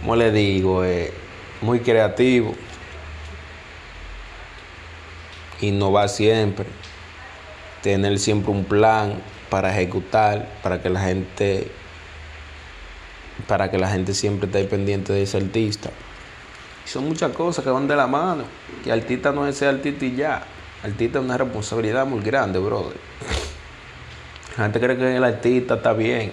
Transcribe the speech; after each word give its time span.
Como 0.00 0.16
le 0.16 0.32
digo, 0.32 0.84
eh, 0.84 1.12
muy 1.60 1.80
creativo, 1.80 2.54
innovar 5.60 6.08
siempre, 6.08 6.66
tener 7.82 8.18
siempre 8.18 8.50
un 8.50 8.64
plan 8.64 9.14
para 9.50 9.70
ejecutar, 9.70 10.48
para 10.62 10.80
que 10.80 10.88
la 10.88 11.00
gente, 11.00 11.70
para 13.46 13.70
que 13.70 13.78
la 13.78 13.88
gente 13.88 14.14
siempre 14.14 14.46
esté 14.46 14.64
pendiente 14.64 15.12
de 15.12 15.22
ese 15.22 15.36
artista. 15.36 15.90
Y 16.86 16.88
son 16.88 17.06
muchas 17.06 17.32
cosas 17.32 17.62
que 17.62 17.70
van 17.70 17.86
de 17.86 17.96
la 17.96 18.06
mano, 18.06 18.44
que 18.82 18.90
artista 18.90 19.32
no 19.32 19.46
es 19.46 19.56
ese 19.56 19.66
artista 19.66 20.04
y 20.06 20.16
ya, 20.16 20.42
artista 20.82 21.18
es 21.18 21.24
una 21.24 21.36
responsabilidad 21.36 22.06
muy 22.06 22.22
grande, 22.22 22.58
brother. 22.58 22.96
La 24.56 24.64
gente 24.64 24.80
cree 24.80 24.96
que 24.96 25.16
el 25.16 25.24
artista 25.24 25.74
está 25.74 25.92
bien, 25.92 26.32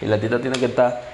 y 0.00 0.04
el 0.04 0.12
artista 0.12 0.40
tiene 0.40 0.58
que 0.58 0.66
estar 0.66 1.13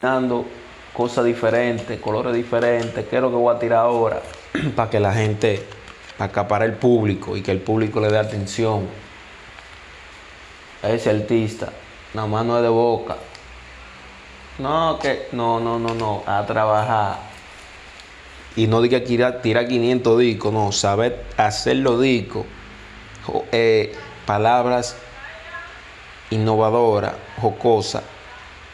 Dando 0.00 0.44
cosas 0.92 1.24
diferentes, 1.24 2.00
colores 2.00 2.34
diferentes, 2.34 3.06
qué 3.06 3.16
es 3.16 3.22
lo 3.22 3.30
que 3.30 3.36
voy 3.36 3.54
a 3.54 3.58
tirar 3.58 3.80
ahora, 3.80 4.20
para 4.76 4.90
que 4.90 5.00
la 5.00 5.12
gente, 5.12 5.64
para 6.16 6.30
acaparar 6.30 6.68
el 6.68 6.76
público 6.76 7.36
y 7.36 7.42
que 7.42 7.52
el 7.52 7.60
público 7.60 8.00
le 8.00 8.08
dé 8.08 8.18
atención 8.18 8.86
a 10.82 10.90
ese 10.90 11.10
artista. 11.10 11.72
Nada 12.14 12.26
más 12.26 12.44
no 12.44 12.56
es 12.56 12.62
de 12.62 12.68
boca. 12.68 13.16
No, 14.58 14.98
que, 14.98 15.28
no, 15.32 15.60
no, 15.60 15.78
no, 15.78 15.94
no, 15.94 16.22
a 16.26 16.44
trabajar. 16.46 17.18
Y 18.56 18.66
no 18.66 18.82
diga 18.82 19.04
tirar, 19.04 19.40
tirar 19.40 19.68
500 19.68 20.18
discos, 20.18 20.52
no, 20.52 20.72
saber 20.72 21.24
hacer 21.36 21.76
los 21.76 22.00
discos, 22.00 22.44
eh, 23.52 23.94
palabras 24.26 24.96
innovadoras, 26.30 27.14
jocosas, 27.40 28.02